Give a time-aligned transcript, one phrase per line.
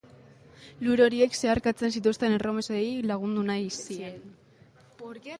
[0.85, 4.25] Lur horiek zeharkatzen zituzten erromesei lagundu nahi zien.